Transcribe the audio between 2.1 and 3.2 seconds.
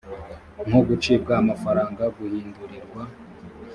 guhindurirwa